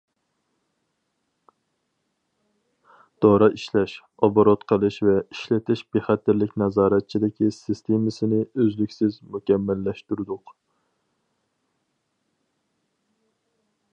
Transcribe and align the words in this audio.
دورا 3.25 3.49
ئىشلەش، 3.57 3.93
ئوبوروت 4.27 4.65
قىلىش 4.73 4.97
ۋە 5.09 5.13
ئىشلىتىش 5.19 5.83
بىخەتەرلىك 5.97 6.55
نازارەتچىلىكى 6.63 7.51
سىستېمىسىنى 7.59 8.41
ئۈزلۈكسىز 8.65 9.21
مۇكەممەللەشتۈردۇق. 9.37 10.55